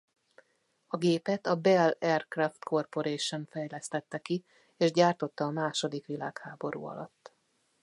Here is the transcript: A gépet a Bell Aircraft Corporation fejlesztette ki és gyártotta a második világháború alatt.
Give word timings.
A 0.87 0.97
gépet 0.97 1.45
a 1.47 1.55
Bell 1.55 1.95
Aircraft 1.99 2.63
Corporation 2.63 3.45
fejlesztette 3.49 4.19
ki 4.19 4.43
és 4.77 4.91
gyártotta 4.91 5.45
a 5.45 5.51
második 5.51 6.05
világháború 6.05 6.83
alatt. 6.85 7.33